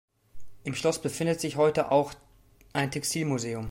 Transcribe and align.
Im 0.63 0.73
Schloss 0.73 0.99
befindet 0.99 1.39
sich 1.39 1.57
heute 1.57 1.91
auch 1.91 2.15
ein 2.73 2.89
Textilmuseum. 2.89 3.59